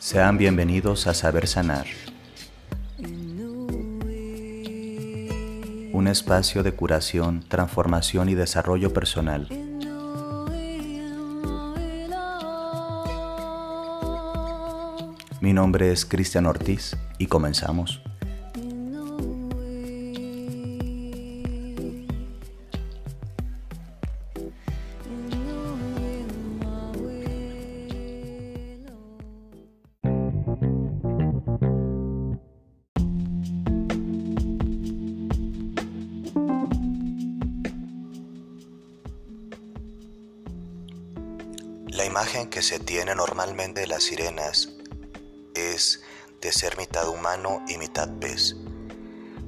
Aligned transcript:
Sean 0.00 0.38
bienvenidos 0.38 1.06
a 1.06 1.12
Saber 1.12 1.46
Sanar, 1.46 1.84
un 5.92 6.08
espacio 6.08 6.62
de 6.62 6.72
curación, 6.72 7.44
transformación 7.46 8.30
y 8.30 8.34
desarrollo 8.34 8.94
personal. 8.94 9.46
Mi 15.42 15.52
nombre 15.52 15.92
es 15.92 16.06
Cristian 16.06 16.46
Ortiz 16.46 16.96
y 17.18 17.26
comenzamos. 17.26 18.00
Imagen 42.20 42.50
que 42.50 42.60
se 42.60 42.78
tiene 42.78 43.14
normalmente 43.14 43.80
de 43.80 43.86
las 43.86 44.02
sirenas 44.02 44.68
es 45.54 46.02
de 46.42 46.52
ser 46.52 46.76
mitad 46.76 47.08
humano 47.08 47.64
y 47.66 47.78
mitad 47.78 48.10
pez. 48.20 48.56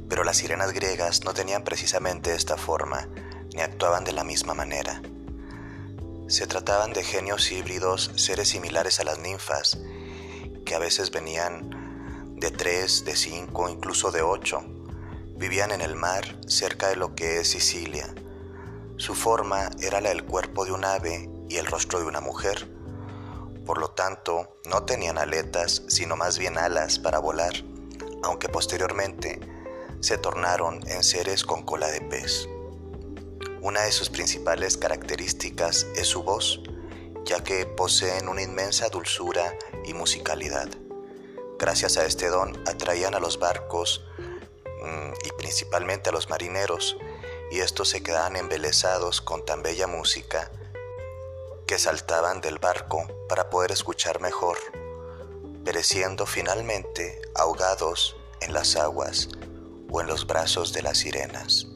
Pero 0.09 0.25
las 0.25 0.39
sirenas 0.39 0.73
griegas 0.73 1.23
no 1.23 1.35
tenían 1.35 1.65
precisamente 1.65 2.35
esta 2.35 2.57
forma, 2.57 3.11
ni 3.55 3.61
actuaban 3.61 4.05
de 4.05 4.12
la 4.12 4.25
misma 4.25 4.55
manera. 4.55 5.03
Se 6.29 6.47
trataban 6.47 6.95
de 6.95 7.05
genios 7.05 7.53
híbridos, 7.53 8.11
seres 8.17 8.48
similares 8.48 9.01
a 9.01 9.05
las 9.05 9.19
ninfas, 9.19 9.79
que 10.65 10.75
a 10.75 10.79
veces 10.79 11.11
venían 11.11 12.39
de 12.39 12.50
tres, 12.53 13.05
de 13.05 13.17
cinco, 13.17 13.69
incluso 13.69 14.11
de 14.12 14.23
ocho. 14.23 14.65
Vivían 15.37 15.73
en 15.73 15.83
el 15.83 15.95
mar, 15.95 16.25
cerca 16.47 16.89
de 16.89 16.97
lo 16.97 17.15
que 17.15 17.39
es 17.39 17.48
Sicilia. 17.48 18.15
Su 18.97 19.15
forma 19.15 19.69
era 19.83 20.00
la 20.00 20.09
del 20.09 20.25
cuerpo 20.25 20.65
de 20.65 20.73
un 20.73 20.87
ave 20.87 21.28
y 21.48 21.57
el 21.57 21.67
rostro 21.67 21.98
de 22.01 22.07
una 22.07 22.21
mujer. 22.21 22.69
Por 23.67 23.79
lo 23.79 23.91
tanto, 23.91 24.59
no 24.67 24.85
tenían 24.85 25.19
aletas, 25.19 25.83
sino 25.89 26.17
más 26.17 26.39
bien 26.39 26.59
alas 26.59 26.99
para 26.99 27.21
volar, 27.21 27.53
aunque 28.23 28.49
posteriormente 28.49 29.39
se 30.01 30.19
tornaron 30.19 30.81
en 30.89 31.05
seres 31.05 31.45
con 31.45 31.62
cola 31.62 31.89
de 31.89 32.01
pez. 32.01 32.49
Una 33.61 33.83
de 33.83 33.93
sus 33.93 34.11
principales 34.11 34.77
características 34.77 35.87
es 35.95 36.09
su 36.09 36.25
voz, 36.25 36.61
ya 37.25 37.45
que 37.45 37.67
poseen 37.67 38.29
una 38.29 38.43
inmensa 38.43 38.89
dulzura 38.89 39.56
y 39.84 39.95
musicalidad. 39.95 40.69
Gracias 41.59 41.97
a 41.97 42.05
este 42.05 42.27
don 42.27 42.61
atraían 42.67 43.15
a 43.15 43.21
los 43.21 43.39
barcos 43.39 44.05
mm, 44.83 45.12
y 45.25 45.31
principalmente 45.39 46.09
a 46.09 46.12
los 46.12 46.29
marineros, 46.29 46.97
y 47.53 47.61
estos 47.61 47.91
se 47.91 48.03
quedaban 48.03 48.34
embelesados 48.34 49.21
con 49.21 49.45
tan 49.45 49.62
bella 49.62 49.87
música 49.87 50.51
que 51.73 51.78
saltaban 51.78 52.42
del 52.42 52.59
barco 52.59 53.06
para 53.31 53.48
poder 53.48 53.70
escuchar 53.70 54.20
mejor, 54.20 54.59
pereciendo 55.65 56.27
finalmente 56.27 57.19
ahogados 57.34 58.15
en 58.42 58.53
las 58.53 58.77
aguas 58.77 59.31
o 59.91 60.03
en 60.03 60.06
los 60.06 60.27
brazos 60.27 60.75
de 60.75 60.83
las 60.83 60.98
sirenas. 60.98 61.67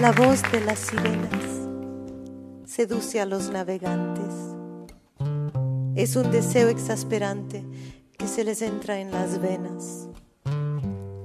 La 0.00 0.10
voz 0.10 0.42
de 0.50 0.60
las 0.62 0.80
sirenas 0.80 1.44
seduce 2.66 3.20
a 3.20 3.24
los 3.26 3.50
navegantes 3.50 4.54
es 5.96 6.16
un 6.16 6.30
deseo 6.30 6.68
exasperante 6.68 7.64
que 8.18 8.26
se 8.26 8.42
les 8.42 8.62
entra 8.62 8.98
en 8.98 9.10
las 9.10 9.40
venas. 9.40 10.08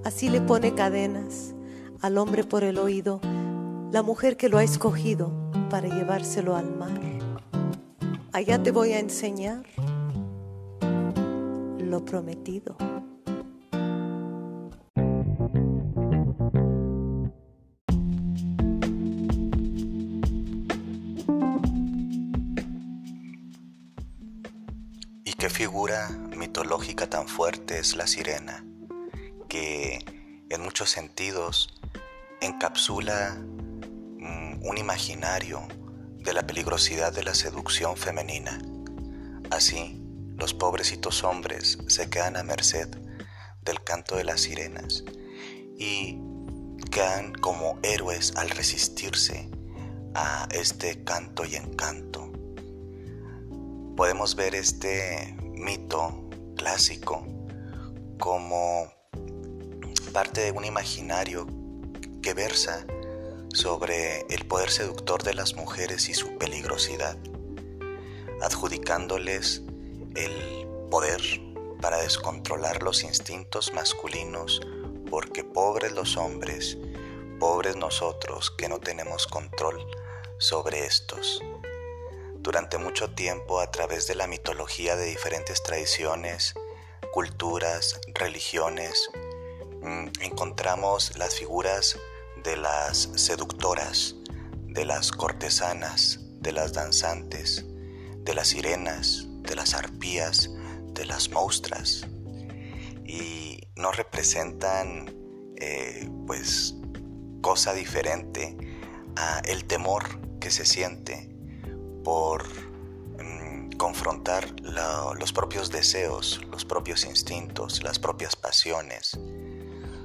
Así 0.04 0.30
le 0.30 0.42
pone 0.42 0.76
cadenas 0.76 1.56
al 2.02 2.18
hombre 2.18 2.44
por 2.44 2.64
el 2.64 2.78
oído, 2.78 3.20
la 3.92 4.04
mujer 4.04 4.38
que 4.38 4.50
lo 4.50 4.58
ha 4.58 4.64
escogido 4.64 5.32
para 5.70 5.88
llevárselo 5.88 6.56
al 6.56 6.76
mar. 6.76 7.00
Allá 8.32 8.62
te 8.62 8.72
voy 8.72 8.92
a 8.94 9.00
enseñar 9.00 9.64
lo 11.80 12.06
prometido. 12.06 12.76
¿Qué 25.50 25.56
figura 25.56 26.10
mitológica 26.38 27.10
tan 27.10 27.28
fuerte 27.28 27.80
es 27.80 27.96
la 27.96 28.06
sirena, 28.06 28.64
que 29.48 29.98
en 30.48 30.62
muchos 30.62 30.92
sentidos 30.92 31.74
encapsula 32.40 33.36
mm, 33.36 34.64
un 34.64 34.78
imaginario 34.78 35.68
de 36.20 36.34
la 36.34 36.46
peligrosidad 36.46 37.12
de 37.12 37.24
la 37.24 37.34
seducción 37.34 37.98
femenina? 37.98 38.62
Así, 39.50 40.00
los 40.38 40.54
pobrecitos 40.54 41.24
hombres 41.24 41.80
se 41.88 42.12
quedan 42.12 42.38
a 42.38 42.44
merced 42.44 42.88
del 43.64 43.84
canto 43.84 44.18
de 44.18 44.26
las 44.26 44.42
sirenas 44.42 45.04
y 45.80 46.20
quedan 46.92 47.34
como 47.34 47.80
héroes 47.82 48.34
al 48.36 48.52
resistirse 48.52 49.50
a 50.14 50.48
este 50.52 51.04
canto 51.04 51.44
y 51.44 51.56
encanto 51.56 52.29
podemos 54.00 54.38
ver 54.38 54.56
este 54.56 55.36
mito 55.42 56.24
clásico 56.56 57.28
como 58.18 58.90
parte 60.14 60.40
de 60.40 60.52
un 60.54 60.64
imaginario 60.64 61.46
que 62.22 62.34
versa 62.34 62.88
sobre 63.54 64.22
el 64.30 64.46
poder 64.48 64.70
seductor 64.70 65.22
de 65.24 65.34
las 65.34 65.56
mujeres 65.56 66.08
y 66.08 66.14
su 66.14 66.38
peligrosidad, 66.38 67.18
adjudicándoles 68.42 69.64
el 70.16 70.66
poder 70.90 71.22
para 71.82 71.98
descontrolar 71.98 72.82
los 72.84 73.04
instintos 73.04 73.74
masculinos, 73.74 74.62
porque 75.10 75.44
pobres 75.44 75.92
los 75.92 76.16
hombres, 76.16 76.78
pobres 77.38 77.76
nosotros 77.76 78.50
que 78.50 78.70
no 78.70 78.80
tenemos 78.80 79.28
control 79.28 79.86
sobre 80.38 80.86
estos. 80.86 81.42
Durante 82.42 82.78
mucho 82.78 83.10
tiempo, 83.12 83.60
a 83.60 83.70
través 83.70 84.08
de 84.08 84.16
la 84.16 84.26
mitología 84.26 84.96
de 84.96 85.06
diferentes 85.06 85.62
tradiciones, 85.62 86.54
culturas, 87.12 88.00
religiones, 88.14 89.10
mm, 89.82 90.08
encontramos 90.22 91.18
las 91.18 91.36
figuras 91.36 91.98
de 92.44 92.56
las 92.56 93.10
seductoras, 93.16 94.16
de 94.68 94.86
las 94.86 95.12
cortesanas, 95.12 96.22
de 96.40 96.54
las 96.54 96.72
danzantes, 96.72 97.66
de 98.20 98.34
las 98.34 98.48
sirenas, 98.48 99.26
de 99.42 99.56
las 99.56 99.74
arpías, 99.74 100.50
de 100.94 101.06
las 101.06 101.30
monstras. 101.32 102.08
Y 103.06 103.68
no 103.76 103.92
representan 103.92 105.14
eh, 105.58 106.10
pues 106.26 106.74
cosa 107.42 107.74
diferente 107.74 108.56
a 109.18 109.42
el 109.44 109.66
temor 109.66 110.40
que 110.40 110.52
se 110.52 110.66
siente 110.66 111.30
por 112.10 112.44
mm, 113.24 113.78
confrontar 113.78 114.50
los 115.20 115.32
propios 115.32 115.70
deseos, 115.70 116.42
los 116.50 116.66
propios 116.66 117.06
instintos, 117.06 117.84
las 117.84 118.00
propias 118.00 118.36
pasiones. 118.36 119.20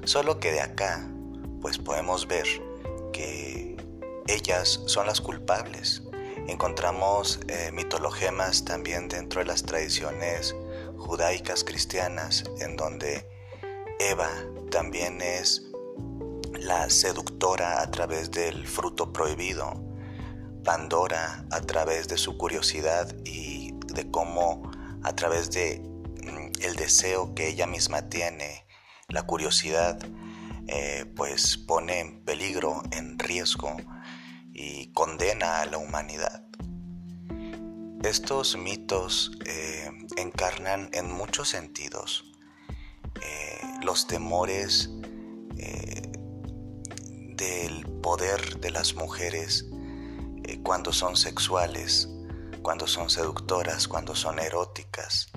Solo 0.03 0.39
que 0.39 0.51
de 0.51 0.61
acá, 0.61 1.09
pues 1.61 1.79
podemos 1.79 2.27
ver 2.27 2.45
que 3.11 3.75
ellas 4.27 4.81
son 4.85 5.07
las 5.07 5.19
culpables. 5.19 6.03
Encontramos 6.47 7.39
eh, 7.47 7.71
mitologemas 7.73 8.65
también 8.65 9.07
dentro 9.07 9.39
de 9.39 9.47
las 9.47 9.63
tradiciones 9.63 10.55
judaicas 10.99 11.63
cristianas, 11.63 12.43
en 12.59 12.77
donde 12.77 13.27
Eva 13.99 14.29
también 14.69 15.23
es 15.23 15.63
la 16.53 16.87
seductora 16.91 17.81
a 17.81 17.89
través 17.89 18.29
del 18.29 18.67
fruto 18.67 19.11
prohibido, 19.11 19.84
Pandora 20.65 21.45
a 21.51 21.61
través 21.61 22.07
de 22.07 22.17
su 22.17 22.37
curiosidad 22.37 23.15
y 23.23 23.71
de 23.93 24.09
cómo 24.09 24.71
a 25.03 25.15
través 25.15 25.51
de 25.51 25.79
mm, 25.79 26.63
el 26.63 26.75
deseo 26.75 27.35
que 27.35 27.47
ella 27.47 27.67
misma 27.67 28.09
tiene, 28.09 28.65
la 29.07 29.23
curiosidad, 29.23 29.99
eh, 30.67 31.05
pues 31.15 31.57
pone 31.57 31.99
en 31.99 32.25
peligro, 32.25 32.81
en 32.91 33.19
riesgo 33.19 33.77
y 34.51 34.91
condena 34.91 35.61
a 35.61 35.67
la 35.67 35.77
humanidad. 35.77 36.43
Estos 38.03 38.57
mitos 38.57 39.31
eh, 39.45 39.91
encarnan 40.17 40.89
en 40.93 41.11
muchos 41.11 41.49
sentidos 41.49 42.31
los 43.83 44.07
temores 44.07 44.89
del 47.35 47.85
poder 48.01 48.59
de 48.59 48.71
las 48.71 48.95
mujeres 48.95 49.65
cuando 50.63 50.91
son 50.91 51.15
sexuales, 51.15 52.09
cuando 52.61 52.87
son 52.87 53.09
seductoras, 53.09 53.87
cuando 53.87 54.15
son 54.15 54.39
eróticas. 54.39 55.29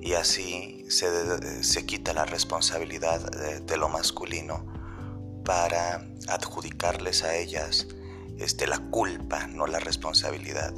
Y 0.00 0.14
así 0.14 0.86
se, 0.88 1.86
quita 1.86 2.12
la 2.12 2.24
responsabilidad 2.24 3.20
de, 3.62 3.76
lo 3.76 3.88
masculino 3.88 4.64
para 5.44 6.06
adjudicarles 6.28 7.22
a 7.22 7.36
ellas 7.36 7.86
este, 8.38 8.66
la 8.66 8.78
culpa, 8.78 9.46
no 9.46 9.66
la 9.66 9.78
responsabilidad, 9.78 10.74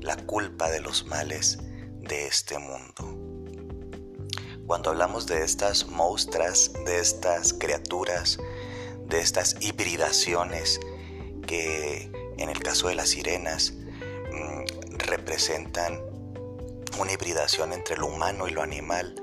la 0.00 0.16
culpa 0.16 0.70
de 0.70 0.80
los 0.80 1.06
males 1.06 1.58
de 2.00 2.26
este 2.26 2.58
mundo. 2.58 3.16
Cuando 4.66 4.90
hablamos 4.90 5.26
de 5.26 5.42
estas 5.42 5.86
monstras, 5.88 6.72
de 6.86 7.00
estas 7.00 7.52
criaturas, 7.52 8.38
de 9.06 9.20
estas 9.20 9.56
hibridaciones 9.60 10.78
que 11.46 12.19
en 12.40 12.48
el 12.48 12.60
caso 12.62 12.88
de 12.88 12.94
las 12.94 13.10
sirenas 13.10 13.72
mm, 13.72 14.96
representan 14.98 16.00
una 16.98 17.12
hibridación 17.12 17.72
entre 17.72 17.96
lo 17.96 18.06
humano 18.06 18.48
y 18.48 18.50
lo 18.50 18.62
animal, 18.62 19.14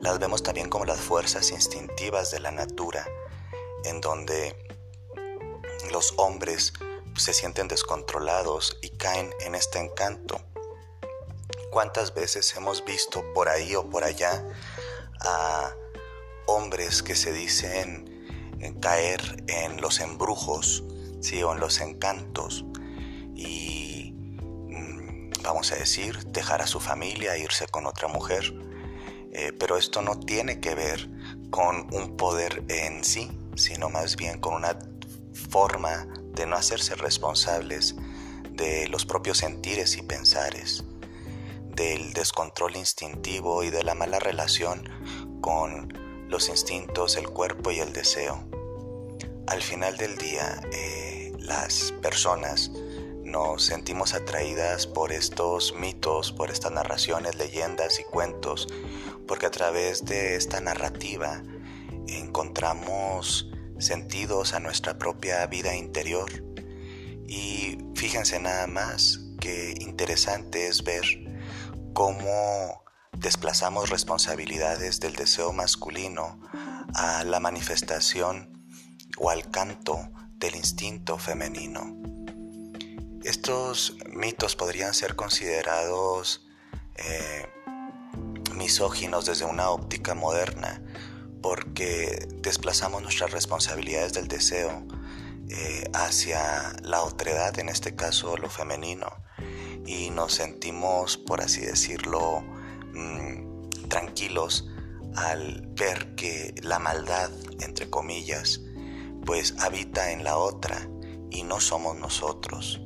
las 0.00 0.18
vemos 0.18 0.42
también 0.42 0.70
como 0.70 0.84
las 0.84 1.00
fuerzas 1.00 1.50
instintivas 1.50 2.30
de 2.30 2.40
la 2.40 2.50
natura, 2.50 3.06
en 3.84 4.00
donde 4.00 4.56
los 5.90 6.14
hombres 6.16 6.72
se 7.16 7.32
sienten 7.32 7.68
descontrolados 7.68 8.78
y 8.82 8.90
caen 8.90 9.30
en 9.40 9.54
este 9.54 9.78
encanto. 9.78 10.40
¿Cuántas 11.70 12.14
veces 12.14 12.54
hemos 12.56 12.84
visto 12.84 13.24
por 13.34 13.48
ahí 13.48 13.74
o 13.74 13.88
por 13.88 14.04
allá 14.04 14.44
a 15.20 15.74
hombres 16.46 17.02
que 17.02 17.14
se 17.14 17.32
dicen 17.32 18.10
caer 18.80 19.44
en 19.48 19.80
los 19.80 20.00
embrujos 20.00 20.84
¿sí? 21.24 21.42
o 21.42 21.52
en 21.52 21.60
los 21.60 21.80
encantos 21.80 22.64
y 23.34 24.12
mm, 24.14 25.30
vamos 25.42 25.72
a 25.72 25.76
decir 25.76 26.24
dejar 26.26 26.62
a 26.62 26.66
su 26.66 26.80
familia 26.80 27.34
e 27.34 27.40
irse 27.40 27.66
con 27.66 27.86
otra 27.86 28.08
mujer 28.08 28.54
eh, 29.32 29.52
pero 29.58 29.76
esto 29.76 30.02
no 30.02 30.20
tiene 30.20 30.60
que 30.60 30.74
ver 30.74 31.10
con 31.50 31.92
un 31.92 32.16
poder 32.16 32.64
en 32.68 33.02
sí 33.04 33.30
sino 33.56 33.88
más 33.88 34.16
bien 34.16 34.40
con 34.40 34.54
una 34.54 34.78
forma 35.50 36.06
de 36.34 36.46
no 36.46 36.56
hacerse 36.56 36.94
responsables 36.96 37.94
de 38.50 38.88
los 38.88 39.04
propios 39.04 39.38
sentires 39.38 39.96
y 39.96 40.02
pensares, 40.02 40.84
del 41.74 42.12
descontrol 42.12 42.76
instintivo 42.76 43.62
y 43.64 43.70
de 43.70 43.82
la 43.82 43.94
mala 43.94 44.20
relación 44.20 44.88
con 45.40 45.92
los 46.28 46.48
instintos, 46.48 47.16
el 47.16 47.28
cuerpo 47.28 47.70
y 47.72 47.80
el 47.80 47.92
deseo. 47.92 48.48
Al 49.46 49.60
final 49.60 49.96
del 49.96 50.16
día, 50.16 50.60
eh, 50.72 51.13
las 51.44 51.92
personas 52.02 52.70
nos 53.22 53.64
sentimos 53.64 54.14
atraídas 54.14 54.86
por 54.86 55.12
estos 55.12 55.74
mitos, 55.74 56.32
por 56.32 56.50
estas 56.50 56.72
narraciones, 56.72 57.34
leyendas 57.36 58.00
y 58.00 58.04
cuentos, 58.04 58.68
porque 59.26 59.46
a 59.46 59.50
través 59.50 60.04
de 60.04 60.36
esta 60.36 60.60
narrativa 60.60 61.42
encontramos 62.06 63.50
sentidos 63.78 64.54
a 64.54 64.60
nuestra 64.60 64.98
propia 64.98 65.46
vida 65.46 65.74
interior. 65.74 66.30
Y 67.26 67.78
fíjense 67.94 68.38
nada 68.38 68.66
más 68.66 69.20
que 69.40 69.74
interesante 69.80 70.68
es 70.68 70.84
ver 70.84 71.04
cómo 71.92 72.84
desplazamos 73.18 73.90
responsabilidades 73.90 75.00
del 75.00 75.16
deseo 75.16 75.52
masculino 75.52 76.40
a 76.94 77.24
la 77.24 77.40
manifestación 77.40 78.66
o 79.18 79.30
al 79.30 79.50
canto 79.50 80.10
del 80.44 80.56
instinto 80.56 81.16
femenino. 81.18 81.96
Estos 83.24 83.96
mitos 84.12 84.56
podrían 84.56 84.92
ser 84.92 85.16
considerados 85.16 86.46
eh, 86.96 87.46
misóginos 88.54 89.24
desde 89.24 89.46
una 89.46 89.70
óptica 89.70 90.14
moderna, 90.14 90.82
porque 91.40 92.28
desplazamos 92.42 93.02
nuestras 93.02 93.30
responsabilidades 93.30 94.12
del 94.12 94.28
deseo 94.28 94.86
eh, 95.48 95.84
hacia 95.94 96.74
la 96.82 97.02
otredad, 97.02 97.58
en 97.58 97.70
este 97.70 97.96
caso 97.96 98.36
lo 98.36 98.50
femenino, 98.50 99.08
y 99.86 100.10
nos 100.10 100.34
sentimos, 100.34 101.16
por 101.16 101.40
así 101.40 101.62
decirlo, 101.62 102.42
mm, 102.92 103.88
tranquilos 103.88 104.68
al 105.16 105.66
ver 105.68 106.14
que 106.16 106.54
la 106.62 106.78
maldad, 106.78 107.30
entre 107.60 107.88
comillas, 107.88 108.60
pues 109.24 109.54
habita 109.58 110.12
en 110.12 110.24
la 110.24 110.36
otra 110.36 110.88
y 111.30 111.42
no 111.42 111.60
somos 111.60 111.96
nosotros. 111.96 112.80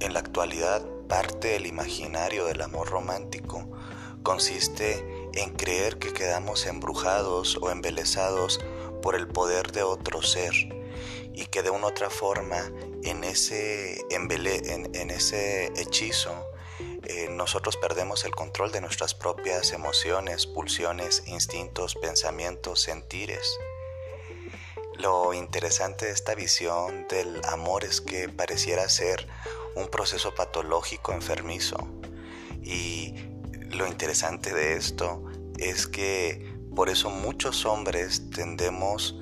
En 0.00 0.14
la 0.14 0.20
actualidad, 0.20 0.84
parte 1.08 1.48
del 1.48 1.66
imaginario 1.66 2.46
del 2.46 2.62
amor 2.62 2.88
romántico 2.88 3.68
consiste 4.22 5.04
en 5.34 5.50
creer 5.54 5.98
que 5.98 6.12
quedamos 6.12 6.66
embrujados 6.66 7.58
o 7.60 7.70
embelesados 7.70 8.60
por 9.02 9.14
el 9.14 9.26
poder 9.28 9.72
de 9.72 9.82
otro 9.82 10.22
ser 10.22 10.52
y 11.34 11.46
que 11.46 11.62
de 11.62 11.70
una 11.70 11.88
otra 11.88 12.10
forma 12.10 12.70
en 13.02 13.24
ese, 13.24 13.98
en, 14.10 15.10
ese 15.10 15.72
hechizo 15.76 16.49
eh, 17.04 17.28
nosotros 17.30 17.76
perdemos 17.76 18.24
el 18.24 18.34
control 18.34 18.72
de 18.72 18.80
nuestras 18.80 19.14
propias 19.14 19.72
emociones, 19.72 20.46
pulsiones, 20.46 21.22
instintos, 21.26 21.94
pensamientos, 21.94 22.80
sentires. 22.80 23.58
Lo 24.98 25.32
interesante 25.32 26.06
de 26.06 26.12
esta 26.12 26.34
visión 26.34 27.06
del 27.08 27.40
amor 27.46 27.84
es 27.84 28.00
que 28.00 28.28
pareciera 28.28 28.88
ser 28.88 29.26
un 29.74 29.88
proceso 29.88 30.34
patológico 30.34 31.12
enfermizo 31.12 31.88
y 32.62 33.14
lo 33.70 33.86
interesante 33.86 34.52
de 34.52 34.74
esto 34.74 35.22
es 35.58 35.86
que 35.86 36.54
por 36.74 36.88
eso 36.88 37.08
muchos 37.08 37.64
hombres 37.64 38.30
tendemos 38.30 39.16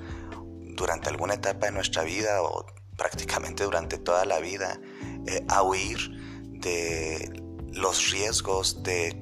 durante 0.75 1.09
alguna 1.09 1.35
etapa 1.35 1.67
de 1.67 1.71
nuestra 1.71 2.03
vida 2.03 2.41
o 2.41 2.65
prácticamente 2.97 3.63
durante 3.63 3.97
toda 3.97 4.25
la 4.25 4.39
vida 4.39 4.79
eh, 5.27 5.45
a 5.47 5.63
huir 5.63 5.97
de 6.59 7.48
los 7.73 8.11
riesgos 8.11 8.83
de 8.83 9.21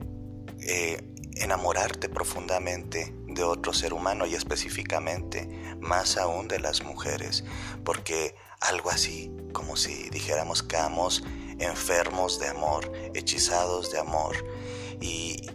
eh, 0.61 1.03
enamorarte 1.35 2.09
profundamente 2.09 3.13
de 3.27 3.43
otro 3.43 3.73
ser 3.73 3.93
humano 3.93 4.25
y 4.25 4.35
específicamente 4.35 5.47
más 5.79 6.17
aún 6.17 6.47
de 6.47 6.59
las 6.59 6.83
mujeres, 6.83 7.43
porque 7.83 8.35
algo 8.61 8.89
así 8.89 9.31
como 9.53 9.75
si 9.75 10.09
dijéramos 10.09 10.63
que 10.63 10.75
estamos 10.75 11.23
enfermos 11.59 12.39
de 12.39 12.47
amor, 12.47 12.91
hechizados 13.13 13.91
de 13.91 13.99
amor, 13.99 14.35
y 15.01 15.49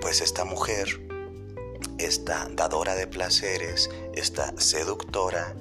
pues 0.00 0.20
esta 0.20 0.44
mujer, 0.44 1.00
esta 1.98 2.48
dadora 2.52 2.94
de 2.94 3.06
placeres, 3.06 3.90
esta 4.14 4.52
seductora, 4.58 5.54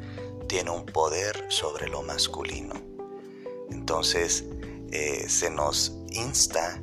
tiene 0.47 0.71
un 0.71 0.85
poder 0.85 1.45
sobre 1.49 1.87
lo 1.87 2.03
masculino. 2.03 2.75
Entonces 3.69 4.45
eh, 4.91 5.25
se 5.27 5.49
nos 5.49 5.93
insta 6.17 6.81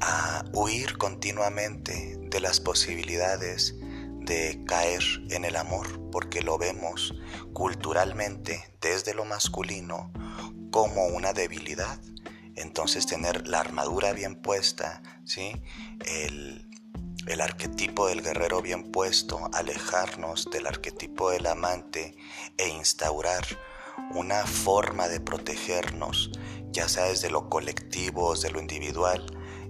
a 0.00 0.44
huir 0.52 0.96
continuamente 0.98 2.16
de 2.18 2.40
las 2.40 2.60
posibilidades 2.60 3.76
de 4.20 4.62
caer 4.66 5.02
en 5.30 5.44
el 5.44 5.56
amor, 5.56 6.10
porque 6.10 6.42
lo 6.42 6.58
vemos 6.58 7.14
culturalmente 7.52 8.74
desde 8.80 9.14
lo 9.14 9.24
masculino 9.24 10.12
como 10.70 11.06
una 11.06 11.32
debilidad 11.32 12.00
entonces 12.60 13.06
tener 13.06 13.48
la 13.48 13.60
armadura 13.60 14.12
bien 14.12 14.36
puesta, 14.36 15.02
¿sí? 15.24 15.62
el, 16.04 16.68
el 17.26 17.40
arquetipo 17.40 18.08
del 18.08 18.22
guerrero 18.22 18.60
bien 18.62 18.90
puesto, 18.92 19.50
alejarnos 19.54 20.48
del 20.50 20.66
arquetipo 20.66 21.30
del 21.30 21.46
amante 21.46 22.16
e 22.58 22.68
instaurar 22.68 23.44
una 24.14 24.46
forma 24.46 25.08
de 25.08 25.20
protegernos, 25.20 26.30
ya 26.72 26.88
sea 26.88 27.04
desde 27.04 27.30
lo 27.30 27.48
colectivo, 27.48 28.34
desde 28.34 28.50
lo 28.50 28.60
individual, 28.60 29.24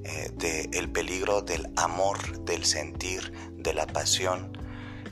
eh, 0.05 0.31
del 0.35 0.91
peligro 0.91 1.43
del 1.43 1.73
amor, 1.77 2.45
del 2.45 2.65
sentir, 2.65 3.33
de 3.53 3.75
la 3.75 3.87
pasión, 3.87 4.57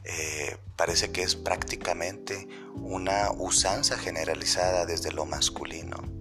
eh, 0.04 0.56
parece 0.76 1.12
que 1.12 1.22
es 1.22 1.36
prácticamente 1.36 2.48
una 2.74 3.30
usanza 3.32 3.98
generalizada 3.98 4.86
desde 4.86 5.12
lo 5.12 5.26
masculino 5.26 6.18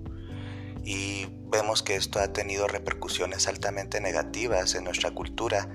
y 0.88 1.28
vemos 1.50 1.84
que 1.84 1.98
esto 1.98 2.18
ha 2.20 2.32
tenido 2.32 2.66
repercusiones 2.66 3.50
altamente 3.50 4.00
negativas 4.00 4.74
en 4.74 4.86
nuestra 4.86 5.12
cultura, 5.12 5.70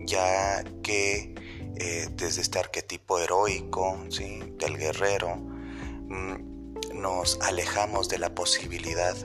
ya 0.00 0.62
que 0.82 1.34
eh, 1.76 2.08
desde 2.12 2.42
este 2.42 2.58
arquetipo 2.58 3.18
heroico 3.18 3.98
¿sí? 4.10 4.40
del 4.58 4.76
guerrero 4.76 5.36
mm, 5.36 6.57
nos 6.98 7.38
alejamos 7.40 8.08
de 8.08 8.18
la 8.18 8.34
posibilidad 8.34 9.16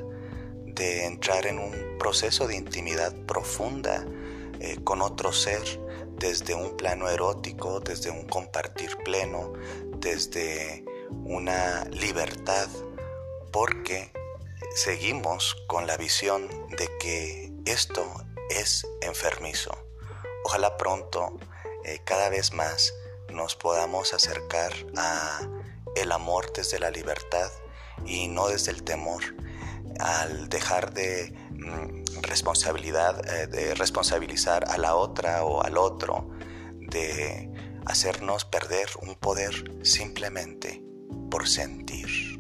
de 0.65 1.05
entrar 1.05 1.45
en 1.45 1.59
un 1.59 1.97
proceso 1.99 2.47
de 2.47 2.55
intimidad 2.55 3.13
profunda 3.25 4.05
eh, 4.59 4.77
con 4.83 5.01
otro 5.01 5.33
ser 5.33 5.61
desde 6.17 6.53
un 6.53 6.77
plano 6.77 7.09
erótico, 7.09 7.79
desde 7.79 8.09
un 8.09 8.27
compartir 8.27 8.95
pleno, 9.03 9.53
desde 9.97 10.85
una 11.25 11.83
libertad, 11.91 12.69
porque 13.51 14.11
seguimos 14.75 15.55
con 15.67 15.85
la 15.85 15.97
visión 15.97 16.47
de 16.77 16.89
que 16.99 17.51
esto 17.65 18.05
es 18.49 18.87
enfermizo. 19.01 19.75
Ojalá 20.45 20.77
pronto, 20.77 21.37
eh, 21.83 21.99
cada 22.05 22.29
vez 22.29 22.53
más, 22.53 22.93
nos 23.29 23.55
podamos 23.55 24.13
acercar 24.13 24.73
a 24.95 25.41
el 25.95 26.11
amor 26.11 26.51
desde 26.53 26.79
la 26.79 26.89
libertad 26.89 27.51
y 28.05 28.27
no 28.27 28.47
desde 28.47 28.71
el 28.71 28.83
temor, 28.83 29.23
al 29.99 30.49
dejar 30.49 30.93
de 30.93 31.33
mm, 31.51 32.21
responsabilidad, 32.21 33.21
eh, 33.27 33.47
de 33.47 33.75
responsabilizar 33.75 34.65
a 34.69 34.77
la 34.77 34.95
otra 34.95 35.43
o 35.43 35.61
al 35.61 35.77
otro, 35.77 36.29
de 36.79 37.49
hacernos 37.85 38.45
perder 38.45 38.87
un 39.01 39.15
poder 39.15 39.71
simplemente 39.83 40.83
por 41.29 41.47
sentir. 41.47 42.32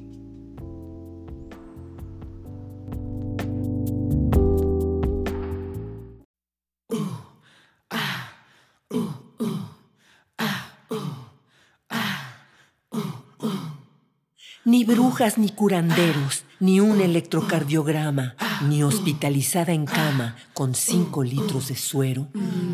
Ni 15.37 15.49
curanderos, 15.49 16.43
ni 16.59 16.79
un 16.79 16.99
electrocardiograma, 16.99 18.35
ni 18.67 18.83
hospitalizada 18.83 19.71
en 19.71 19.85
cama 19.85 20.35
con 20.53 20.73
cinco 20.73 21.23
litros 21.23 21.67
de 21.67 21.75
suero, 21.75 22.29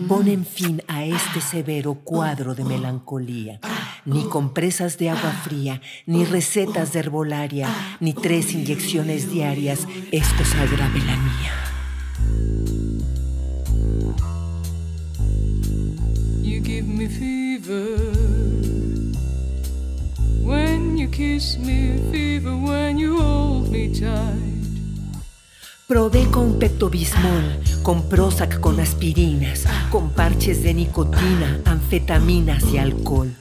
ponen 0.07 0.45
fin 0.45 0.81
a 0.87 1.03
este 1.03 1.41
severo 1.41 1.95
cuadro 1.95 2.55
de 2.55 2.63
melancolía. 2.63 3.59
Ni 4.05 4.23
compresas 4.23 4.97
de 4.97 5.09
agua 5.09 5.31
fría, 5.43 5.81
ni 6.05 6.23
recetas 6.23 6.93
de 6.93 6.99
herbolaria, 6.99 7.67
ni 7.99 8.13
tres 8.13 8.53
inyecciones 8.53 9.29
diarias 9.29 9.85
es 10.11 10.27
cosa 10.29 10.65
grave 10.65 10.99
la 10.99 11.17
mía. 11.17 11.53
Probé 25.85 26.25
con 26.31 26.59
Pepto-Bismol, 26.59 27.59
con 27.83 28.07
Prozac 28.07 28.61
con 28.61 28.79
aspirinas, 28.79 29.65
con 29.89 30.11
parches 30.11 30.63
de 30.63 30.73
nicotina, 30.73 31.59
anfetaminas 31.65 32.63
y 32.71 32.77
alcohol. 32.77 33.35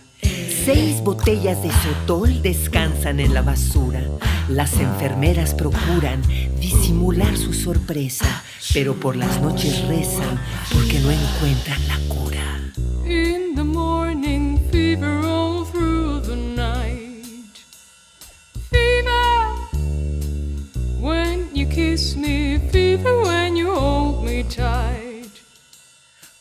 Seis 0.65 1.01
botellas 1.03 1.63
de 1.63 1.71
sotol 1.71 2.43
descansan 2.43 3.21
en 3.21 3.33
la 3.33 3.43
basura. 3.43 4.03
Las 4.49 4.81
enfermeras 4.81 5.55
procuran 5.55 6.21
disimular 6.59 7.37
su 7.37 7.53
sorpresa, 7.53 8.43
pero 8.75 8.95
por 8.97 9.15
las 9.15 9.41
noches 9.41 9.87
rezan 9.87 10.41
porque 10.73 10.99
no 10.99 11.13
encuentran 11.13 11.87
la 11.87 12.08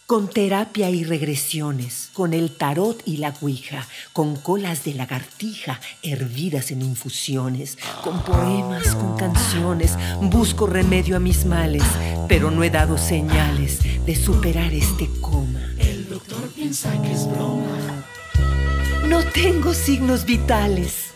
Con 0.07 0.29
terapia 0.29 0.89
y 0.89 1.03
regresiones, 1.03 2.11
con 2.13 2.33
el 2.33 2.55
tarot 2.55 3.01
y 3.03 3.17
la 3.17 3.33
ouija, 3.41 3.85
con 4.13 4.37
colas 4.37 4.85
de 4.85 4.93
lagartija 4.93 5.81
hervidas 6.01 6.71
en 6.71 6.81
infusiones, 6.81 7.77
con 8.05 8.23
poemas, 8.23 8.95
con 8.95 9.17
canciones, 9.17 9.97
busco 10.21 10.65
remedio 10.65 11.17
a 11.17 11.19
mis 11.19 11.43
males, 11.45 11.83
pero 12.29 12.51
no 12.51 12.63
he 12.63 12.69
dado 12.69 12.97
señales 12.97 13.79
de 14.05 14.15
superar 14.15 14.73
este 14.73 15.09
coma. 15.19 15.73
El 15.77 16.07
doctor 16.07 16.53
piensa 16.55 16.89
que 17.01 17.11
es 17.11 17.27
broma. 17.29 18.05
No 19.09 19.21
tengo 19.25 19.73
signos 19.73 20.23
vitales. 20.23 21.06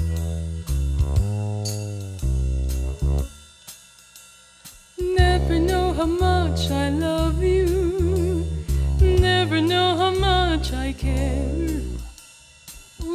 Much 10.61 10.73
I 10.73 10.93
care. 10.93 11.81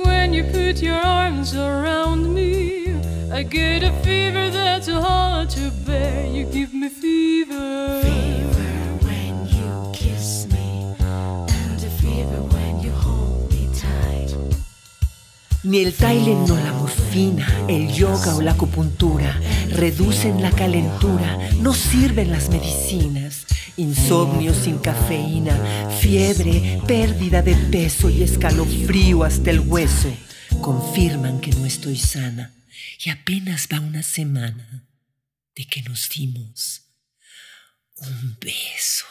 When 0.04 0.34
you 0.34 0.44
put 0.44 0.82
your 0.82 1.00
arms 1.00 1.54
around 1.54 2.34
me, 2.34 2.94
I 3.32 3.44
get 3.44 3.82
a 3.84 3.92
fever 4.02 4.50
that's 4.50 4.88
hard 4.88 5.50
to 5.50 5.70
bear. 5.86 6.26
You 6.26 6.44
give 6.46 6.74
me 6.74 6.88
fever. 6.88 8.00
Fever 8.02 8.70
when 9.06 9.34
you 9.56 9.92
kiss 9.92 10.46
me, 10.52 10.94
and 10.98 11.80
a 11.84 11.90
fever 12.02 12.40
when 12.54 12.80
you 12.80 12.92
hold 12.92 13.50
me 13.52 13.68
tight. 13.80 14.34
Ni 15.62 15.84
el 15.84 15.92
Tylenol, 15.92 16.64
la 16.64 16.72
morfina, 16.72 17.46
el 17.68 17.92
yoga 17.92 18.34
o 18.34 18.40
la 18.40 18.52
acupuntura 18.52 19.40
reducen 19.70 20.42
la 20.42 20.50
calentura, 20.50 21.38
no 21.60 21.72
sirven 21.74 22.30
las 22.30 22.48
medicinas. 22.48 23.46
Insomnio 23.76 24.54
sin 24.54 24.78
cafeína, 24.78 25.54
fiebre, 26.00 26.80
pérdida 26.86 27.42
de 27.42 27.54
peso 27.54 28.08
y 28.08 28.22
escalofrío 28.22 29.22
hasta 29.24 29.50
el 29.50 29.60
hueso 29.60 30.10
confirman 30.60 31.40
que 31.40 31.50
no 31.50 31.66
estoy 31.66 31.96
sana 31.96 32.54
y 33.04 33.10
apenas 33.10 33.68
va 33.72 33.80
una 33.80 34.02
semana 34.02 34.86
de 35.54 35.66
que 35.66 35.82
nos 35.82 36.08
dimos 36.08 36.82
un 37.96 38.38
beso. 38.40 39.06